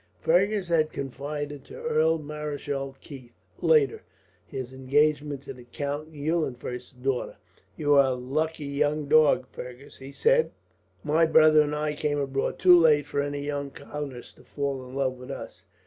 Fergus 0.19 0.69
had 0.69 0.91
confided 0.91 1.63
to 1.65 1.79
Earl 1.79 2.17
Marischal 2.17 2.95
Keith, 3.01 3.35
later, 3.61 4.01
his 4.47 4.73
engagement 4.73 5.43
to 5.43 5.53
the 5.53 5.65
Count 5.71 6.11
Eulenfurst's 6.11 6.93
daughter. 6.93 7.37
"You 7.77 7.93
are 7.93 8.07
a 8.07 8.13
lucky 8.15 8.65
young 8.65 9.05
dog, 9.07 9.45
Fergus," 9.51 9.97
he 9.97 10.11
said. 10.11 10.53
"My 11.03 11.27
brother 11.27 11.61
and 11.61 11.75
I 11.75 11.93
came 11.93 12.17
abroad 12.17 12.57
too 12.57 12.79
late 12.79 13.05
for 13.05 13.21
any 13.21 13.45
young 13.45 13.69
countess 13.69 14.33
to 14.33 14.43
fall 14.43 14.83
in 14.89 14.95
love 14.95 15.19
with 15.19 15.29
us. 15.29 15.65